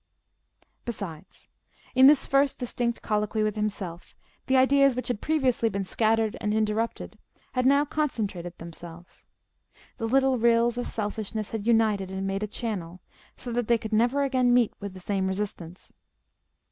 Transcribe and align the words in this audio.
Besides, 0.83 1.47
in 1.93 2.07
this 2.07 2.25
first 2.25 2.57
distinct 2.57 3.03
colloquy 3.03 3.43
with 3.43 3.55
himself 3.55 4.15
the 4.47 4.57
ideas 4.57 4.95
which 4.95 5.09
had 5.09 5.21
previously 5.21 5.69
been 5.69 5.83
scattered 5.85 6.35
and 6.41 6.55
interrupted 6.55 7.19
had 7.51 7.67
now 7.67 7.85
concentrated 7.85 8.57
themselves; 8.57 9.27
the 9.99 10.07
little 10.07 10.39
rills 10.39 10.79
of 10.79 10.87
selfishness 10.89 11.51
had 11.51 11.67
united 11.67 12.09
and 12.09 12.25
made 12.25 12.41
a 12.41 12.47
channel, 12.47 12.99
so 13.37 13.51
that 13.51 13.67
they 13.67 13.77
could 13.77 13.93
never 13.93 14.23
again 14.23 14.55
meet 14.55 14.73
with 14.79 14.95
the 14.95 14.99
same 14.99 15.27
resistance. 15.27 15.93